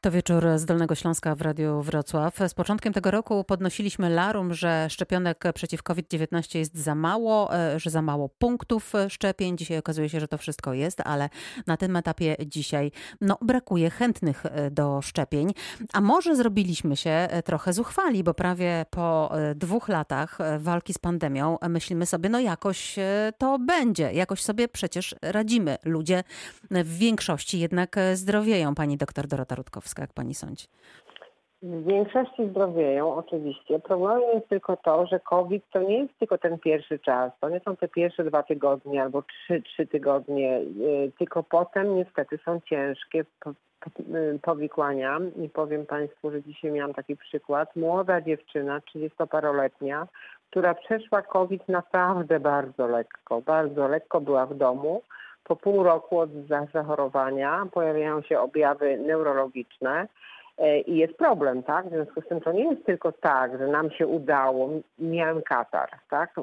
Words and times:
To 0.00 0.10
wieczór 0.10 0.44
z 0.56 0.64
Dolnego 0.64 0.94
Śląska 0.94 1.34
w 1.34 1.40
Radiu 1.42 1.82
Wrocław. 1.82 2.38
Z 2.48 2.54
początkiem 2.54 2.92
tego 2.92 3.10
roku 3.10 3.44
podnosiliśmy 3.44 4.10
larum, 4.10 4.54
że 4.54 4.86
szczepionek 4.90 5.44
przeciw 5.54 5.82
COVID-19 5.82 6.58
jest 6.58 6.78
za 6.78 6.94
mało, 6.94 7.56
e, 7.56 7.80
że 7.80 7.90
za 7.90 8.02
mało 8.02 8.28
punktów 8.28 8.92
szczepień. 9.08 9.58
Dzisiaj 9.58 9.78
okazuje 9.78 10.08
się, 10.08 10.20
że 10.20 10.28
to 10.28 10.38
wszystko 10.38 10.74
jest, 10.74 11.00
ale 11.00 11.28
na 11.66 11.76
tym 11.76 11.96
etapie 11.96 12.36
dzisiaj 12.46 12.92
no, 13.20 13.38
brakuje 13.42 13.90
chętnych 13.90 14.46
e, 14.46 14.70
do 14.70 15.02
szczepień. 15.02 15.52
A 15.92 16.00
może 16.00 16.36
zrobiliśmy 16.36 16.96
się 16.96 17.10
e, 17.10 17.42
trochę 17.42 17.72
zuchwali, 17.72 18.24
bo 18.24 18.34
prawie 18.34 18.86
po 18.90 19.32
dwóch 19.54 19.88
latach 19.88 20.38
walki 20.58 20.94
z 20.94 20.98
pandemią 20.98 21.58
myślimy 21.68 22.06
sobie, 22.06 22.28
no 22.28 22.40
jakoś 22.40 22.96
to 23.38 23.58
będzie, 23.58 24.12
jakoś 24.12 24.42
sobie 24.42 24.68
przecież 24.68 25.14
radzimy. 25.22 25.76
Ludzie 25.84 26.24
w 26.70 26.98
większości 26.98 27.58
jednak 27.58 27.96
zdrowieją. 28.14 28.74
Pani 28.74 28.96
doktor 28.96 29.26
Dorota 29.26 29.54
Rutkowska 29.54 29.87
jak 30.00 30.12
pani 30.12 30.34
sądzi? 30.34 30.66
W 31.62 31.86
większości 31.86 32.48
zdrowieją 32.50 33.14
oczywiście. 33.14 33.78
Problemem 33.78 34.30
jest 34.34 34.48
tylko 34.48 34.76
to, 34.76 35.06
że 35.06 35.20
COVID 35.20 35.64
to 35.72 35.82
nie 35.82 35.98
jest 35.98 36.18
tylko 36.18 36.38
ten 36.38 36.58
pierwszy 36.58 36.98
czas. 36.98 37.32
To 37.40 37.48
nie 37.48 37.60
są 37.60 37.76
te 37.76 37.88
pierwsze 37.88 38.24
dwa 38.24 38.42
tygodnie 38.42 39.02
albo 39.02 39.22
trzy, 39.22 39.62
trzy 39.62 39.86
tygodnie, 39.86 40.58
y, 40.58 41.12
tylko 41.18 41.42
potem 41.42 41.96
niestety 41.96 42.38
są 42.44 42.60
ciężkie 42.60 43.24
y, 43.98 44.38
powikłania. 44.42 45.18
I 45.44 45.48
powiem 45.48 45.86
Państwu, 45.86 46.30
że 46.30 46.42
dzisiaj 46.42 46.70
miałam 46.70 46.94
taki 46.94 47.16
przykład. 47.16 47.76
Młoda 47.76 48.20
dziewczyna, 48.20 48.80
30-paroletnia, 48.80 50.06
która 50.50 50.74
przeszła 50.74 51.22
COVID 51.22 51.68
naprawdę 51.68 52.40
bardzo 52.40 52.86
lekko. 52.86 53.40
Bardzo 53.40 53.88
lekko 53.88 54.20
była 54.20 54.46
w 54.46 54.54
domu 54.54 55.02
po 55.48 55.56
pół 55.56 55.82
roku 55.82 56.18
od 56.18 56.30
zachorowania 56.72 57.66
pojawiają 57.72 58.22
się 58.22 58.40
objawy 58.40 58.98
neurologiczne 58.98 60.08
e, 60.58 60.80
i 60.80 60.96
jest 60.96 61.16
problem, 61.16 61.62
tak? 61.62 61.86
W 61.86 61.90
związku 61.90 62.20
z 62.20 62.28
tym 62.28 62.40
to 62.40 62.52
nie 62.52 62.64
jest 62.70 62.86
tylko 62.86 63.12
tak, 63.12 63.58
że 63.58 63.66
nam 63.66 63.90
się 63.90 64.06
udało, 64.06 64.70
miałem 64.98 65.42
katar, 65.42 65.90
tak? 66.10 66.38
E, 66.38 66.42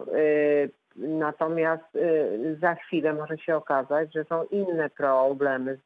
natomiast 0.95 1.95
e, 1.95 2.55
za 2.55 2.75
chwilę 2.75 3.13
może 3.13 3.37
się 3.37 3.55
okazać, 3.55 4.13
że 4.13 4.23
są 4.23 4.43
inne 4.43 4.89
problemy 4.89 5.77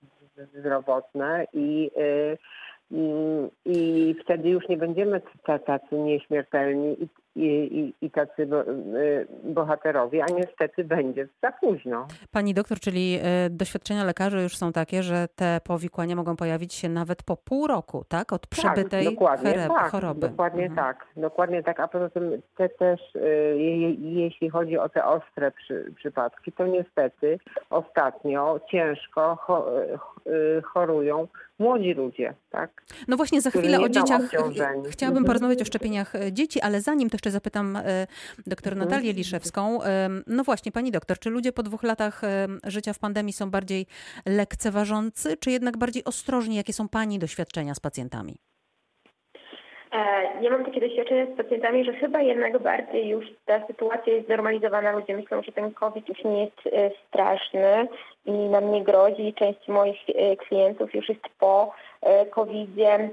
zdrowotne 0.54 1.46
i 1.54 1.92
i 3.66 4.16
wtedy 4.24 4.50
już 4.50 4.68
nie 4.68 4.78
będziemy 4.78 5.22
tacy 5.66 5.96
nieśmiertelni 5.96 7.04
i, 7.04 7.10
i, 7.46 7.94
i 8.02 8.12
tacy 8.12 8.42
y, 8.42 9.28
bohaterowie, 9.44 10.24
a 10.24 10.34
niestety 10.34 10.84
będzie 10.84 11.28
za 11.42 11.52
późno. 11.52 12.08
Pani 12.32 12.54
doktor, 12.54 12.80
czyli 12.80 13.20
y, 13.46 13.50
doświadczenia 13.50 14.04
lekarzy 14.04 14.42
już 14.42 14.58
są 14.58 14.72
takie, 14.72 15.04
że 15.04 15.28
te 15.36 15.62
powikłania 15.64 16.16
mogą 16.16 16.36
pojawić 16.36 16.74
się 16.74 16.90
nawet 16.90 17.24
po 17.24 17.38
pół 17.38 17.68
roku, 17.68 18.04
tak? 18.08 18.34
Od 18.34 18.42
tak, 18.42 18.50
przebytej 18.50 19.06
tak, 19.06 19.14
dokładnie, 19.14 19.54
tak, 19.54 19.92
choroby. 19.92 20.30
Dokładnie 20.30 20.66
mhm. 20.66 20.88
tak, 20.88 21.06
dokładnie 21.18 21.64
tak. 21.64 21.80
A 21.80 21.88
poza 21.88 22.10
tym 22.10 22.42
te 22.58 22.70
też, 22.70 23.16
y, 23.16 23.56
jeśli 24.00 24.50
chodzi 24.50 24.78
o 24.78 24.90
te 24.90 25.06
ostre 25.06 25.52
przy, 25.52 25.94
przypadki, 25.96 26.52
to 26.52 26.68
niestety 26.68 27.40
ostatnio 27.70 28.60
ciężko 28.72 29.38
chorują 30.64 31.28
młodzi 31.60 31.94
ludzie, 31.94 32.34
tak? 32.50 32.84
No 33.08 33.18
właśnie 33.18 33.42
za 33.42 33.50
chwilę 33.50 33.80
o 33.80 33.90
dzieciach. 33.90 34.22
Chciałabym 34.90 35.26
porozmawiać 35.26 35.62
o 35.62 35.66
szczepieniach 35.66 36.14
dzieci, 36.32 36.62
ale 36.62 36.82
zanim 36.82 37.10
to 37.10 37.16
jeszcze 37.16 37.32
zapytam 37.32 37.76
e, 37.76 38.08
doktor 38.48 38.74
mhm. 38.74 38.90
Natalię 38.90 39.14
Liszewską. 39.14 39.80
No 40.28 40.44
właśnie, 40.44 40.72
pani 40.72 40.92
doktor, 40.92 41.20
czy 41.20 41.30
ludzie 41.30 41.52
po 41.52 41.64
dwóch 41.64 41.84
latach 41.84 42.22
życia 42.64 42.94
w 42.94 43.00
pandemii 43.00 43.34
są 43.34 43.52
bardziej 43.52 43.86
lekceważący, 44.26 45.38
czy 45.38 45.52
jednak 45.52 45.78
bardziej 45.78 46.04
ostrożni? 46.04 46.56
Jakie 46.56 46.74
są 46.74 46.90
pani 46.90 47.20
doświadczenia 47.20 47.76
z 47.76 47.80
pacjentami? 47.80 48.49
E, 49.92 49.98
ja 50.42 50.50
mam 50.50 50.66
takie 50.66 50.82
doświadczenie 50.82 51.28
z 51.34 51.38
pacjentami, 51.38 51.86
że 51.86 51.94
chyba 51.94 52.22
jednak 52.22 52.62
bardziej 52.62 53.08
już 53.10 53.26
ta 53.46 53.68
sytuacja 53.68 54.14
jest 54.14 54.26
znormalizowana. 54.26 54.92
Ludzie 54.92 55.16
myślą, 55.16 55.44
że 55.44 55.52
ten 55.52 55.74
COVID 55.74 56.10
już 56.10 56.24
nie 56.24 56.44
jest 56.44 56.60
e, 56.66 56.92
straszny 57.08 57.88
i 58.26 58.32
nam 58.32 58.72
nie 58.72 58.84
grozi. 58.84 59.34
Część 59.34 59.68
moich 59.68 60.00
klientów 60.38 60.96
już 60.96 61.10
jest 61.10 61.30
po 61.40 61.74
COVID-zie 62.30 63.10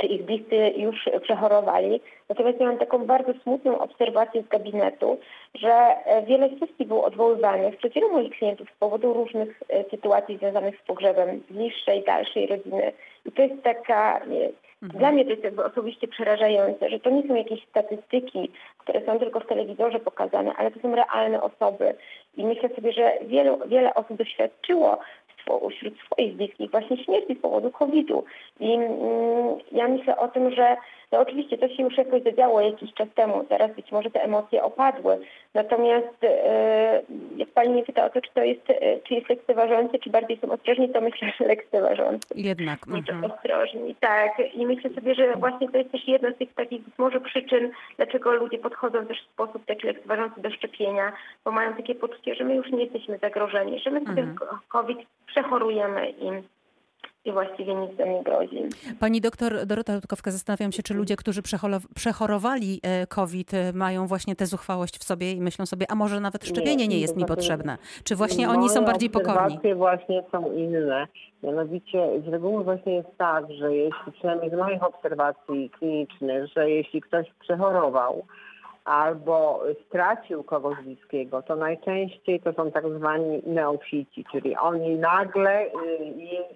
czy 0.00 0.06
ich 0.06 0.22
bliscy 0.22 0.72
już 0.76 1.08
przechorowali. 1.22 2.00
Natomiast 2.28 2.60
miałam 2.60 2.78
taką 2.78 3.06
bardzo 3.06 3.32
smutną 3.42 3.78
obserwację 3.78 4.42
z 4.42 4.48
gabinetu, 4.48 5.18
że 5.54 5.72
e, 5.72 6.22
wiele 6.22 6.48
sesji 6.48 6.86
było 6.86 7.04
odwoływanych 7.04 7.76
przez 7.76 7.92
wielu 7.92 8.12
moich 8.12 8.32
klientów 8.32 8.68
z 8.76 8.78
powodu 8.78 9.12
różnych 9.12 9.62
e, 9.68 9.84
sytuacji 9.90 10.36
związanych 10.36 10.80
z 10.80 10.86
pogrzebem 10.86 11.42
bliższej, 11.50 12.04
dalszej 12.04 12.46
rodziny. 12.46 12.92
I 13.26 13.32
to 13.32 13.42
jest 13.42 13.62
taka, 13.62 14.16
mhm. 14.16 14.50
dla 14.82 15.12
mnie 15.12 15.24
to 15.24 15.30
jest 15.30 15.44
jakby 15.44 15.64
osobiście 15.64 16.08
przerażające, 16.08 16.90
że 16.90 17.00
to 17.00 17.10
nie 17.10 17.28
są 17.28 17.34
jakieś 17.34 17.66
statystyki, 17.68 18.50
które 18.78 19.06
są 19.06 19.18
tylko 19.18 19.40
w 19.40 19.46
telewizorze 19.46 20.00
pokazane, 20.00 20.52
ale 20.56 20.70
to 20.70 20.80
są 20.80 20.94
realne 20.94 21.42
osoby. 21.42 21.94
I 22.36 22.44
myślę 22.44 22.68
sobie, 22.68 22.92
że 22.92 23.12
wielu, 23.26 23.58
wiele 23.66 23.94
osób 23.94 24.16
doświadczyło 24.16 24.98
wśród 25.70 25.94
swoich 26.00 26.36
bliskich 26.36 26.70
właśnie 26.70 27.04
śmierci 27.04 27.34
z 27.34 27.40
powodu 27.40 27.70
COVID-u. 27.70 28.24
I 28.60 28.74
mm, 28.74 29.58
ja 29.72 29.88
myślę 29.88 30.16
o 30.16 30.28
tym, 30.28 30.54
że 30.54 30.76
no 31.12 31.20
oczywiście 31.20 31.58
to 31.58 31.68
się 31.68 31.82
już 31.82 31.96
jakoś 31.96 32.22
zadziało 32.22 32.60
jakiś 32.60 32.94
czas 32.94 33.08
temu, 33.14 33.44
teraz 33.44 33.76
być 33.76 33.92
może 33.92 34.10
te 34.10 34.22
emocje 34.22 34.62
opadły. 34.62 35.18
Natomiast 35.54 36.24
e, 36.24 37.02
jak 37.36 37.48
pani 37.48 37.72
mnie 37.72 37.84
pyta 37.84 38.04
o 38.04 38.10
to, 38.10 38.20
czy 38.20 38.30
to 38.34 38.42
jest, 38.42 38.70
e, 38.70 39.00
czy 39.00 39.14
jest 39.14 39.28
lekceważące, 39.28 39.98
czy 39.98 40.10
bardziej 40.10 40.38
są 40.38 40.52
ostrożni, 40.52 40.88
to 40.88 41.00
myślę, 41.00 41.32
że 41.38 41.44
lekceważące. 41.44 42.34
Jednak. 42.36 42.78
Mhm. 42.88 43.24
Ostrożni, 43.24 43.94
tak. 44.00 44.32
I 44.54 44.66
myślę 44.66 44.90
sobie, 44.90 45.14
że 45.14 45.36
właśnie 45.36 45.68
to 45.68 45.78
jest 45.78 45.92
też 45.92 46.08
jedna 46.08 46.30
z 46.32 46.36
tych 46.36 46.54
takich 46.54 46.82
być 46.82 46.98
może 46.98 47.20
przyczyn, 47.20 47.70
dlaczego 47.96 48.32
ludzie 48.32 48.58
podchodzą 48.58 49.06
też 49.06 49.22
w 49.22 49.32
sposób 49.32 49.64
taki 49.66 49.86
lekceważący 49.86 50.40
do 50.40 50.50
szczepienia, 50.50 51.12
bo 51.44 51.50
mają 51.50 51.74
takie 51.74 51.94
poczucie, 51.94 52.34
że 52.34 52.44
my 52.44 52.54
już 52.54 52.70
nie 52.70 52.84
jesteśmy 52.84 53.18
zagrożeni, 53.18 53.78
że 53.78 53.90
my 53.90 53.98
mhm. 53.98 54.36
COVID 54.68 54.98
przechorujemy 55.32 56.10
i 56.10 56.42
i 57.24 57.32
właściwie 57.32 57.74
nic 57.74 57.98
nam 57.98 58.10
nie 58.10 58.22
grozi. 58.22 58.58
Pani 59.00 59.20
doktor 59.20 59.66
Dorota 59.66 59.94
Rutkowska, 59.94 60.30
zastanawiam 60.30 60.72
się, 60.72 60.82
czy 60.82 60.94
ludzie, 60.94 61.16
którzy 61.16 61.42
przechorowali 61.94 62.80
e, 62.82 63.06
COVID, 63.06 63.54
e, 63.54 63.72
mają 63.72 64.06
właśnie 64.06 64.36
tę 64.36 64.46
zuchwałość 64.46 64.98
w 64.98 65.04
sobie 65.04 65.32
i 65.32 65.40
myślą 65.40 65.66
sobie, 65.66 65.86
a 65.90 65.94
może 65.94 66.20
nawet 66.20 66.46
szczepienie 66.46 66.76
nie, 66.76 66.88
nie 66.88 67.00
jest 67.00 67.16
mi 67.16 67.24
potrzebne. 67.24 67.78
Czy 68.04 68.16
właśnie 68.16 68.48
oni 68.48 68.68
są 68.68 68.84
bardziej 68.84 69.10
pokorni? 69.10 69.74
właśnie 69.74 70.22
są 70.32 70.52
inne. 70.52 71.06
Mianowicie 71.42 72.08
z 72.24 72.28
reguły 72.28 72.64
właśnie 72.64 72.94
jest 72.94 73.18
tak, 73.18 73.44
że 73.52 73.74
jeśli, 73.76 74.12
przynajmniej 74.12 74.50
z 74.50 74.54
moich 74.54 74.82
obserwacji 74.82 75.70
klinicznych, 75.70 76.46
że 76.56 76.70
jeśli 76.70 77.00
ktoś 77.00 77.26
przechorował, 77.40 78.26
albo 78.84 79.64
stracił 79.86 80.44
kogoś 80.44 80.76
bliskiego, 80.84 81.42
to 81.42 81.56
najczęściej 81.56 82.40
to 82.40 82.52
są 82.52 82.70
tak 82.70 82.84
zwani 82.98 83.42
neofici, 83.46 84.24
czyli 84.32 84.56
oni 84.56 84.94
nagle, 84.94 85.66
y, 85.66 85.70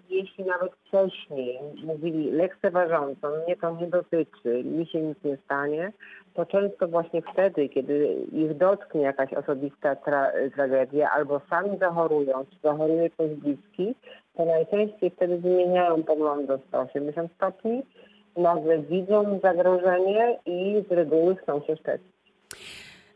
jeśli 0.08 0.44
nawet 0.44 0.72
wcześniej 0.72 1.58
mówili 1.84 2.30
lekceważąco, 2.30 3.28
mnie 3.44 3.56
to 3.56 3.76
nie 3.76 3.86
dotyczy, 3.86 4.64
mi 4.64 4.86
się 4.86 5.00
nic 5.00 5.18
nie 5.24 5.36
stanie, 5.36 5.92
to 6.34 6.46
często 6.46 6.88
właśnie 6.88 7.22
wtedy, 7.22 7.68
kiedy 7.68 8.16
ich 8.32 8.56
dotknie 8.56 9.02
jakaś 9.02 9.32
osobista 9.32 9.96
tra 9.96 10.32
tragedia, 10.54 11.10
albo 11.10 11.40
sami 11.50 11.78
zachorują, 11.78 12.44
czy 12.50 12.56
zachoruje 12.62 13.10
ktoś 13.10 13.30
bliski, 13.30 13.94
to 14.36 14.44
najczęściej 14.44 15.10
wtedy 15.10 15.38
zmieniają 15.40 16.02
pogląd 16.02 16.46
do 16.46 16.58
180 16.58 17.32
stopni, 17.32 17.82
nagle 18.36 18.78
widzą 18.78 19.38
zagrożenie 19.42 20.38
i 20.46 20.84
z 20.88 20.92
reguły 20.92 21.36
chcą 21.36 21.60
się 21.60 21.76
szczepić. 21.76 22.25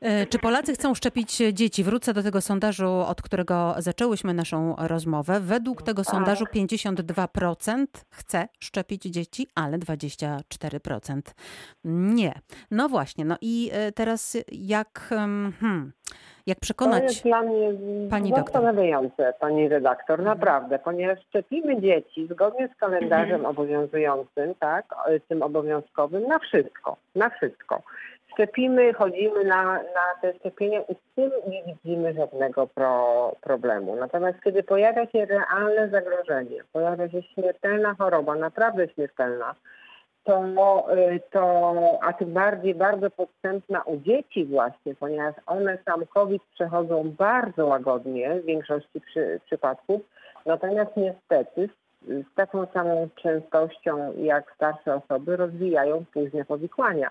E, 0.01 0.27
czy 0.27 0.39
Polacy 0.39 0.73
chcą 0.73 0.95
szczepić 0.95 1.37
dzieci? 1.53 1.85
Wrócę 1.85 2.15
do 2.15 2.23
tego 2.23 2.41
sondażu, 2.41 2.91
od 2.91 3.23
którego 3.23 3.75
zaczęłyśmy 3.79 4.35
naszą 4.35 4.75
rozmowę. 4.79 5.41
Według 5.41 5.83
tego 5.83 6.05
sondażu 6.05 6.45
52% 6.45 7.87
chce 8.11 8.49
szczepić 8.61 9.03
dzieci, 9.03 9.47
ale 9.55 9.79
24% 9.79 11.21
nie. 11.85 12.33
No 12.71 12.89
właśnie, 12.89 13.25
no 13.25 13.37
i 13.41 13.71
e, 13.73 13.93
teraz 13.93 14.37
jak, 14.53 15.01
hmm, 15.61 15.93
jak 16.47 16.61
przekonać... 16.61 17.03
To 17.03 17.09
jest 17.09 17.23
dla 17.23 17.43
mnie 17.43 17.73
pani 18.11 18.33
zastanawiające, 18.37 19.35
pani 19.41 19.69
redaktor, 19.69 20.23
naprawdę, 20.23 20.79
ponieważ 20.79 21.19
szczepimy 21.29 21.81
dzieci 21.81 22.27
zgodnie 22.31 22.69
z 22.77 22.81
kalendarzem 22.81 23.35
mhm. 23.35 23.47
obowiązującym, 23.47 24.55
tak, 24.61 24.85
tym 25.29 25.43
obowiązkowym 25.43 26.27
na 26.27 26.39
wszystko, 26.39 26.97
na 27.15 27.31
wszystko 27.31 27.83
szczepimy, 28.33 28.93
chodzimy 28.93 29.45
na, 29.45 29.65
na 29.73 30.15
te 30.23 30.35
szczepienia 30.35 30.81
i 30.81 30.95
z 30.95 31.15
tym 31.15 31.31
nie 31.49 31.65
widzimy 31.65 32.15
żadnego 32.15 32.67
pro, 32.67 33.37
problemu. 33.41 33.97
Natomiast 33.97 34.43
kiedy 34.45 34.63
pojawia 34.63 35.07
się 35.07 35.27
realne 35.27 35.89
zagrożenie, 35.89 36.65
pojawia 36.73 37.09
się 37.09 37.23
śmiertelna 37.23 37.95
choroba, 37.95 38.35
naprawdę 38.35 38.89
śmiertelna, 38.89 39.55
to, 40.25 40.45
to 41.31 41.75
a 42.03 42.13
tym 42.13 42.33
bardziej 42.33 42.75
bardzo 42.75 43.11
podstępna 43.11 43.83
u 43.83 43.97
dzieci 43.97 44.45
właśnie, 44.45 44.95
ponieważ 44.95 45.35
one 45.47 45.79
sam 45.85 46.07
COVID 46.07 46.43
przechodzą 46.55 47.15
bardzo 47.19 47.67
łagodnie 47.67 48.35
w 48.35 48.45
większości 48.45 49.01
przy, 49.01 49.41
przypadków, 49.45 50.01
natomiast 50.47 50.97
niestety 50.97 51.69
z 52.03 52.35
taką 52.35 52.67
samą 52.67 53.09
częstością 53.23 54.13
jak 54.17 54.53
starsze 54.55 54.95
osoby 54.95 55.37
rozwijają 55.37 56.05
późne 56.15 56.45
powikłania. 56.45 57.11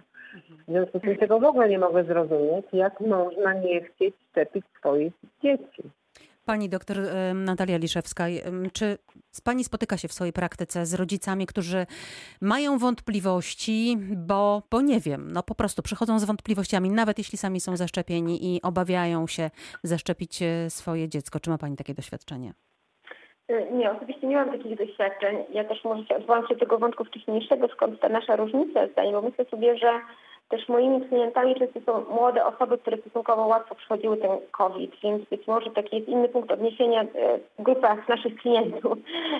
W 0.67 0.71
związku 0.71 0.99
z 0.99 1.01
tym 1.01 1.17
tego 1.17 1.39
w 1.39 1.43
ogóle 1.43 1.69
nie 1.69 1.79
mogę 1.79 2.03
zrozumieć, 2.03 2.65
jak 2.73 2.99
można 2.99 3.53
nie 3.53 3.81
chcieć 3.81 4.15
szczepić 4.31 4.65
swoich 4.79 5.13
dzieci. 5.43 5.83
Pani 6.45 6.69
doktor 6.69 6.97
Natalia 7.35 7.77
Liszewska, 7.77 8.25
czy 8.73 8.97
pani 9.43 9.63
spotyka 9.63 9.97
się 9.97 10.07
w 10.07 10.13
swojej 10.13 10.33
praktyce 10.33 10.85
z 10.85 10.93
rodzicami, 10.93 11.45
którzy 11.45 11.85
mają 12.41 12.77
wątpliwości, 12.77 13.97
bo, 14.15 14.63
bo 14.71 14.81
nie 14.81 14.99
wiem, 14.99 15.31
no 15.31 15.43
po 15.43 15.55
prostu 15.55 15.81
przychodzą 15.81 16.19
z 16.19 16.23
wątpliwościami, 16.23 16.89
nawet 16.89 17.17
jeśli 17.17 17.37
sami 17.37 17.59
są 17.59 17.77
zaszczepieni 17.77 18.55
i 18.55 18.61
obawiają 18.61 19.27
się 19.27 19.49
zaszczepić 19.83 20.41
e, 20.41 20.69
swoje 20.69 21.09
dziecko. 21.09 21.39
Czy 21.39 21.49
ma 21.49 21.57
pani 21.57 21.75
takie 21.75 21.93
doświadczenie? 21.93 22.53
E, 23.49 23.71
nie, 23.71 23.91
oczywiście 23.91 24.27
nie 24.27 24.35
mam 24.35 24.51
takich 24.51 24.77
doświadczeń. 24.77 25.37
Ja 25.49 25.63
też 25.63 25.83
może 25.83 26.05
się 26.05 26.15
odwołam 26.15 26.47
się 26.47 26.53
do 26.53 26.59
tego 26.59 26.77
wątku 26.77 27.05
wcześniejszego, 27.05 27.67
skąd 27.67 27.99
ta 27.99 28.09
nasza 28.09 28.35
różnica 28.35 28.87
zdań, 28.87 29.11
bo 29.11 29.21
myślę 29.21 29.45
sobie, 29.45 29.77
że 29.77 30.01
też 30.49 30.69
moimi 30.69 31.01
klientami 31.01 31.55
często 31.55 31.79
są 31.85 32.15
młode 32.15 32.45
osoby, 32.45 32.77
które 32.77 32.97
stosunkowo 32.97 33.47
łatwo 33.47 33.75
przechodziły 33.75 34.17
ten 34.17 34.29
COVID, 34.51 34.91
więc 35.03 35.29
być 35.29 35.47
może 35.47 35.71
taki 35.71 35.95
jest 35.95 36.09
inny 36.09 36.29
punkt 36.29 36.51
odniesienia 36.51 37.01
e, 37.01 37.05
w 37.59 37.63
grupach 37.63 38.09
naszych 38.09 38.35
klientów. 38.35 38.97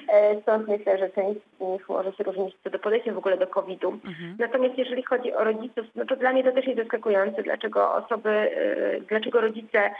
E, 0.09 0.41
stąd 0.41 0.67
myślę, 0.67 0.97
że 0.97 1.09
część 1.09 1.39
z 1.57 1.61
nich 1.61 1.89
może 1.89 2.13
się 2.13 2.23
różnić 2.23 2.55
co 2.63 2.69
do 2.69 2.79
podejścia 2.79 3.13
w 3.13 3.17
ogóle 3.17 3.37
do 3.37 3.47
COVID-u. 3.47 3.91
Mhm. 3.91 4.35
Natomiast 4.39 4.77
jeżeli 4.77 5.03
chodzi 5.03 5.33
o 5.33 5.43
rodziców, 5.43 5.85
no 5.95 6.05
to 6.05 6.15
dla 6.15 6.33
mnie 6.33 6.43
to 6.43 6.51
też 6.51 6.65
jest 6.65 6.79
zaskakujące, 6.79 7.43
dlaczego 7.43 7.93
osoby, 7.93 8.29
e, 8.29 9.01
dlaczego 9.01 9.41
rodzice 9.41 9.91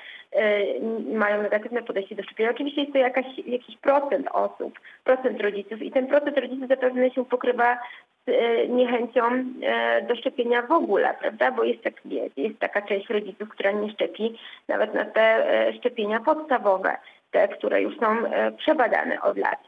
mają 1.14 1.42
negatywne 1.44 1.82
podejście 1.84 2.16
do 2.16 2.24
szczepienia. 2.24 2.52
Oczywiście 2.52 2.82
jest 2.82 2.94
to 2.94 3.00
jakaś, 3.00 3.26
jakiś 3.46 3.78
procent 3.78 4.28
osób, 4.32 4.80
procent 5.04 5.42
rodziców 5.42 5.82
i 5.82 5.92
ten 5.92 6.08
procent 6.08 6.38
rodziców 6.38 6.68
zapewne 6.68 7.12
się 7.12 7.26
pokrywa 7.26 7.78
niechęcią 8.70 9.22
e, 9.64 10.02
do 10.02 10.16
szczepienia 10.16 10.62
w 10.62 10.72
ogóle, 10.72 11.14
prawda? 11.20 11.52
Bo 11.52 11.64
jest, 11.64 11.84
tak, 11.84 11.94
jest 12.38 12.60
taka 12.60 12.82
część 12.82 13.10
rodziców, 13.10 13.50
która 13.50 13.72
nie 13.72 13.92
szczepi 13.92 14.40
nawet 14.68 14.94
na 14.94 15.06
te 15.06 15.22
e, 15.22 15.74
szczepienia 15.74 16.20
podstawowe, 16.20 16.98
te, 17.32 17.48
które 17.48 17.82
już 17.82 18.00
są 18.00 18.18
przebadane 18.58 19.22
od 19.22 19.38
lat. 19.38 19.60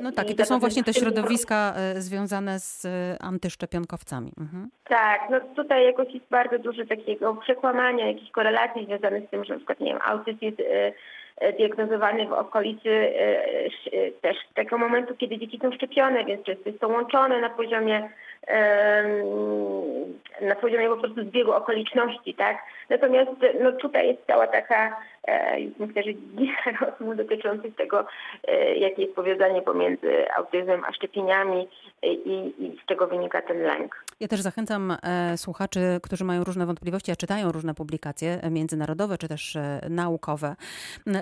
No 0.00 0.12
tak, 0.12 0.30
i 0.30 0.34
to 0.34 0.44
są 0.44 0.58
właśnie 0.58 0.84
te 0.84 0.94
środowiska 0.94 1.74
związane 1.94 2.58
z 2.58 2.86
antyszczepionkowcami. 3.20 4.32
Mhm. 4.40 4.70
Tak, 4.84 5.20
no 5.30 5.40
tutaj 5.40 5.84
jakoś 5.84 6.14
jest 6.14 6.28
bardzo 6.30 6.58
dużo 6.58 6.86
takiego 6.86 7.34
przekłamania, 7.34 8.06
jakichś 8.06 8.30
korelacji 8.30 8.86
związanych 8.86 9.26
z 9.26 9.30
tym, 9.30 9.44
że 9.44 9.52
na 9.52 9.58
przykład, 9.58 9.80
nie 9.80 9.92
wiem, 9.92 10.02
autyzm 10.04 10.38
jest 10.40 10.60
E, 10.60 10.92
diagnozowany 11.58 12.26
w 12.26 12.32
okolicy 12.32 12.90
e, 12.90 13.46
e, 13.92 14.10
też 14.22 14.36
tego 14.54 14.78
momentu, 14.78 15.16
kiedy 15.16 15.38
dzieci 15.38 15.58
są 15.62 15.72
szczepione, 15.72 16.24
więc 16.24 16.46
często 16.46 16.68
jest 16.68 16.80
to 16.80 16.88
łączone 16.88 17.40
na 17.40 17.50
poziomie 17.50 18.08
na 20.40 20.54
poziomie 20.54 20.88
po 20.88 20.96
prostu 20.96 21.24
zbiegu 21.24 21.52
okoliczności, 21.52 22.34
tak? 22.34 22.58
Natomiast 22.90 23.30
no, 23.60 23.72
tutaj 23.72 24.06
jest 24.08 24.26
cała 24.26 24.46
taka, 24.46 24.96
myślę, 25.78 26.02
że 26.02 26.14
dzisiaj 26.14 26.74
rozmów 26.80 27.16
dotyczących 27.16 27.74
tego, 27.74 28.06
jakie 28.76 29.02
jest 29.02 29.14
powiązanie 29.14 29.62
pomiędzy 29.62 30.30
autyzmem 30.36 30.82
a 30.88 30.92
szczepieniami 30.92 31.68
i, 32.02 32.54
i 32.58 32.78
z 32.82 32.86
czego 32.86 33.06
wynika 33.06 33.42
ten 33.42 33.62
lęk. 33.62 34.04
Ja 34.22 34.28
też 34.28 34.40
zachęcam 34.40 34.96
e, 35.02 35.38
słuchaczy, 35.38 35.80
którzy 36.02 36.24
mają 36.24 36.44
różne 36.44 36.66
wątpliwości, 36.66 37.12
a 37.12 37.16
czytają 37.16 37.52
różne 37.52 37.74
publikacje 37.74 38.38
e, 38.42 38.50
międzynarodowe 38.50 39.18
czy 39.18 39.28
też 39.28 39.56
e, 39.56 39.80
naukowe, 39.90 40.56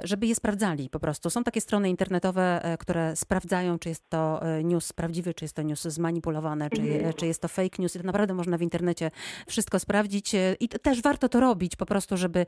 żeby 0.05 0.27
je 0.27 0.35
sprawdzali 0.35 0.89
po 0.89 1.01
prostu. 1.01 1.31
Są 1.31 1.45
takie 1.45 1.61
strony 1.61 1.89
internetowe, 1.89 2.61
które 2.81 3.17
sprawdzają, 3.17 3.79
czy 3.79 3.89
jest 3.89 4.11
to 4.11 4.41
news 4.65 4.93
prawdziwy, 4.93 5.35
czy 5.35 5.45
jest 5.45 5.57
to 5.57 5.63
news 5.63 5.83
zmanipulowany, 5.83 6.71
czy. 6.71 6.83
Czy 7.13 7.27
jest 7.27 7.43
to 7.43 7.49
fake 7.49 7.77
news. 7.79 7.97
I 7.97 7.99
to 7.99 8.07
naprawdę 8.07 8.35
można 8.35 8.59
w 8.59 8.63
internecie 8.63 9.11
wszystko 9.49 9.79
sprawdzić 9.79 10.33
i 10.61 10.69
też 10.69 11.03
warto 11.03 11.29
to 11.29 11.41
robić 11.41 11.77
po 11.77 11.87
prostu, 11.87 12.17
żeby 12.17 12.47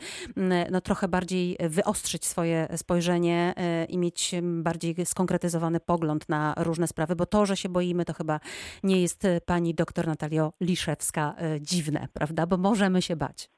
no, 0.71 0.81
trochę 0.81 1.09
bardziej 1.09 1.57
wyostrzyć 1.61 2.25
swoje 2.25 2.69
spojrzenie 2.77 3.55
i 3.89 3.99
mieć 3.99 4.35
bardziej 4.43 4.95
skonkretyzowany 5.07 5.81
pogląd 5.81 6.29
na 6.29 6.55
różne 6.57 6.87
sprawy, 6.87 7.17
bo 7.17 7.27
to, 7.27 7.47
że 7.47 7.57
się 7.57 7.69
boimy, 7.69 8.05
to 8.05 8.13
chyba 8.13 8.41
nie 8.83 9.03
jest 9.03 9.27
pani 9.47 9.75
doktor 9.75 10.07
Natalia 10.07 10.51
Liszewska 10.61 11.35
e, 11.39 11.61
dziwne, 11.61 12.09
prawda? 12.15 12.47
Bo 12.47 12.57
możemy 12.57 13.03
się 13.03 13.17
bać. 13.17 13.49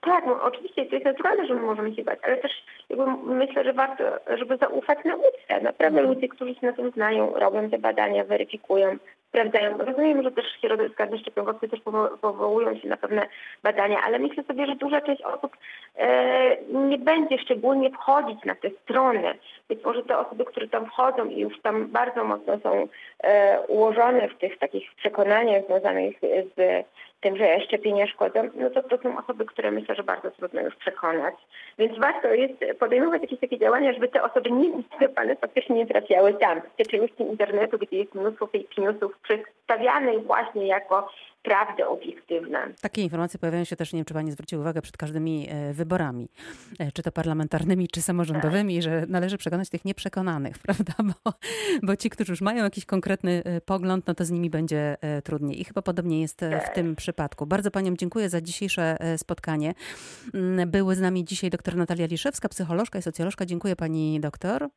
Tak, 0.00 0.26
no, 0.26 0.42
oczywiście 0.42 0.86
to 0.86 0.94
jest 0.94 1.06
naturalne, 1.06 1.46
że 1.46 1.54
my 1.54 1.60
możemy 1.60 1.94
się 1.94 2.04
bać, 2.04 2.18
ale 2.22 2.36
też 2.36 2.52
myślę, 3.24 3.64
że 3.64 3.72
warto, 3.72 4.04
żeby 4.38 4.56
zaufać 4.56 4.98
nauce. 5.04 5.60
Naprawdę 5.62 6.02
ludzie, 6.02 6.28
którzy 6.28 6.54
się 6.54 6.66
na 6.66 6.72
tym 6.72 6.90
znają, 6.90 7.34
robią 7.34 7.70
te 7.70 7.78
badania, 7.78 8.24
weryfikują, 8.24 8.96
sprawdzają. 9.30 9.78
Rozumiem, 9.78 10.22
że 10.22 10.30
też 10.30 10.44
środowiska 10.60 11.06
szczepionkowcy 11.20 11.68
też 11.68 11.80
powołują 12.20 12.78
się 12.78 12.88
na 12.88 12.96
pewne 12.96 13.26
badania, 13.62 13.98
ale 14.04 14.18
myślę 14.18 14.44
sobie, 14.44 14.66
że 14.66 14.76
duża 14.76 15.00
część 15.00 15.22
osób 15.22 15.56
e, 15.96 16.56
nie 16.72 16.98
będzie 16.98 17.38
szczególnie 17.38 17.90
wchodzić 17.90 18.44
na 18.44 18.54
te 18.54 18.70
strony. 18.70 19.34
Być 19.68 19.84
może 19.84 20.02
te 20.02 20.18
osoby, 20.18 20.44
które 20.44 20.68
tam 20.68 20.86
wchodzą 20.86 21.24
i 21.24 21.40
już 21.40 21.60
tam 21.60 21.86
bardzo 21.86 22.24
mocno 22.24 22.58
są 22.58 22.88
e, 23.22 23.60
ułożone 23.68 24.28
w 24.28 24.38
tych 24.38 24.58
takich 24.58 24.94
przekonaniach 24.94 25.64
związanych 25.64 26.16
z 26.56 26.84
tym, 27.20 27.36
że 27.36 27.60
szczepienia 27.60 28.06
szkodzą, 28.06 28.50
no 28.54 28.70
to 28.70 28.82
to 28.82 28.98
są 28.98 29.18
osoby, 29.18 29.44
które 29.44 29.70
myślę, 29.70 29.94
że 29.94 30.02
bardzo 30.02 30.30
trudno 30.30 30.60
już 30.60 30.76
przekonać. 30.76 31.34
Więc 31.78 31.98
warto 31.98 32.28
jest 32.28 32.54
podejmować 32.78 33.22
jakieś 33.22 33.40
takie 33.40 33.58
działania, 33.58 33.92
żeby 33.92 34.08
te 34.08 34.22
osoby 34.22 34.50
nie 34.50 34.82
szczepione 34.96 35.36
faktycznie 35.36 35.76
nie 35.76 35.86
trafiały 35.86 36.34
tam. 36.34 36.60
W 36.60 36.76
tej 36.76 36.86
części 36.86 37.22
internetu, 37.22 37.78
gdzie 37.78 37.96
jest 37.96 38.14
mnóstwo 38.14 38.46
fake 38.46 38.82
newsów 38.82 39.18
przedstawianych 39.18 40.26
właśnie 40.26 40.66
jako 40.66 41.08
prawdy 41.42 41.86
obiektywne. 41.86 42.74
Takie 42.80 43.02
informacje 43.02 43.40
pojawiają 43.40 43.64
się 43.64 43.76
też, 43.76 43.92
nie 43.92 43.98
wiem, 43.98 44.04
czy 44.04 44.14
Pani 44.14 44.32
zwróciła 44.32 44.60
uwagę, 44.60 44.82
przed 44.82 44.96
każdymi 44.96 45.46
e, 45.50 45.72
wyborami, 45.72 46.28
e, 46.78 46.92
czy 46.92 47.02
to 47.02 47.12
parlamentarnymi, 47.12 47.88
czy 47.88 48.02
samorządowymi, 48.02 48.74
tak. 48.74 48.82
że 48.82 49.04
należy 49.08 49.38
przekonać 49.38 49.68
tych 49.68 49.84
nieprzekonanych, 49.84 50.58
prawda? 50.66 50.92
Bo, 50.98 51.32
bo 51.82 51.96
ci, 51.96 52.10
którzy 52.10 52.32
już 52.32 52.40
mają 52.40 52.64
jakiś 52.64 52.84
konkretny 52.84 53.42
e, 53.44 53.60
pogląd, 53.60 54.06
no 54.06 54.14
to 54.14 54.24
z 54.24 54.30
nimi 54.30 54.50
będzie 54.50 54.96
trudniej. 55.24 55.60
I 55.60 55.64
chyba 55.64 55.82
podobnie 55.82 56.20
jest 56.20 56.40
w 56.70 56.74
tym 56.74 56.96
przypadku. 56.96 57.46
Bardzo 57.46 57.70
Paniom 57.70 57.96
dziękuję 57.96 58.28
za 58.28 58.40
dzisiejsze 58.40 58.96
spotkanie. 59.16 59.74
Mm, 60.34 60.70
były 60.70 60.94
z 60.94 61.00
nami 61.00 61.24
dzisiaj 61.24 61.50
dr 61.50 61.76
Natalia 61.76 62.06
Liszewska, 62.06 62.48
psycholożka 62.48 62.98
i 62.98 63.02
socjolożka. 63.02 63.46
Dziękuję 63.46 63.76
Pani 63.76 64.20
doktor. 64.20 64.68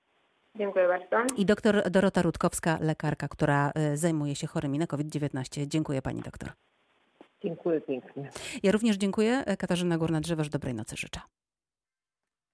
Dziękuję 0.57 0.87
bardzo. 0.87 1.35
I 1.35 1.45
doktor 1.45 1.89
Dorota 1.91 2.21
Rutkowska, 2.21 2.77
lekarka, 2.81 3.27
która 3.27 3.71
y, 3.93 3.97
zajmuje 3.97 4.35
się 4.35 4.47
chorymi 4.47 4.79
na 4.79 4.87
COVID-19. 4.87 5.67
Dziękuję 5.67 6.01
pani 6.01 6.21
doktor. 6.21 6.49
Dziękuję 7.43 7.81
pięknie. 7.81 8.29
Ja 8.63 8.71
również 8.71 8.97
dziękuję. 8.97 9.43
Katarzyna 9.57 9.97
Górna-Drzewoż, 9.97 10.49
dobrej 10.49 10.73
nocy 10.73 10.95
życzę. 10.97 11.19